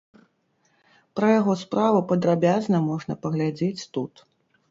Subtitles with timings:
[1.17, 4.13] Пра яго справу падрабязна можна паглядзець тут.